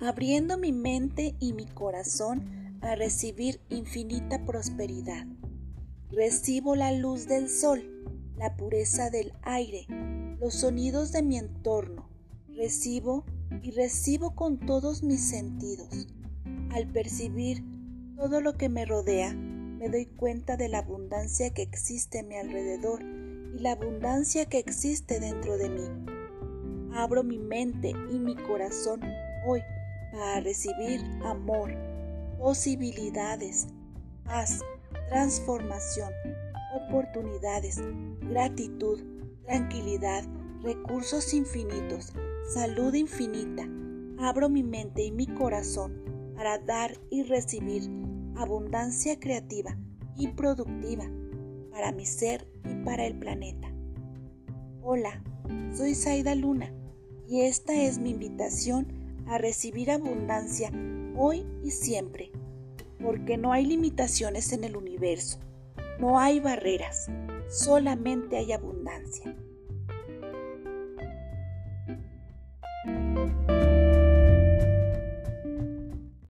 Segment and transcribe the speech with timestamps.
[0.00, 5.26] abriendo mi mente y mi corazón a recibir infinita prosperidad.
[6.10, 7.82] Recibo la luz del sol,
[8.36, 9.86] la pureza del aire,
[10.40, 12.08] los sonidos de mi entorno.
[12.48, 13.24] Recibo
[13.62, 16.08] y recibo con todos mis sentidos.
[16.70, 17.62] Al percibir
[18.16, 22.36] todo lo que me rodea, me doy cuenta de la abundancia que existe a mi
[22.36, 25.88] alrededor y la abundancia que existe dentro de mí.
[26.94, 29.00] Abro mi mente y mi corazón
[29.46, 29.62] hoy
[30.12, 31.70] para recibir amor,
[32.38, 33.68] posibilidades,
[34.24, 34.60] paz,
[35.08, 36.12] transformación,
[36.74, 37.80] oportunidades,
[38.28, 39.00] gratitud,
[39.44, 40.24] tranquilidad,
[40.62, 42.12] recursos infinitos,
[42.52, 43.68] salud infinita.
[44.18, 46.02] Abro mi mente y mi corazón
[46.36, 47.82] para dar y recibir
[48.36, 49.76] abundancia creativa
[50.16, 51.04] y productiva
[51.70, 53.68] para mi ser y para el planeta.
[54.82, 55.22] Hola,
[55.74, 56.72] soy Saida Luna
[57.28, 60.70] y esta es mi invitación a recibir abundancia
[61.16, 62.30] hoy y siempre,
[63.02, 65.38] porque no hay limitaciones en el universo,
[65.98, 67.10] no hay barreras,
[67.48, 69.36] solamente hay abundancia.